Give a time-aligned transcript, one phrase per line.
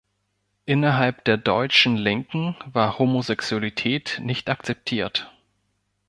[0.65, 5.31] Innerhalb der deutschen Linken war Homosexualität nicht akzeptiert.